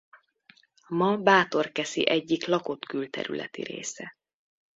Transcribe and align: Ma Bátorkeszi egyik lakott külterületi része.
Ma 0.87 1.17
Bátorkeszi 1.17 2.09
egyik 2.09 2.45
lakott 2.45 2.85
külterületi 2.85 3.63
része. 3.63 4.17